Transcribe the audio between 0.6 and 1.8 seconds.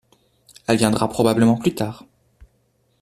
Elle viendra probablement plus